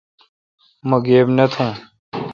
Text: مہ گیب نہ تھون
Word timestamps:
مہ 0.89 0.97
گیب 1.05 1.27
نہ 1.37 1.45
تھون 1.53 1.71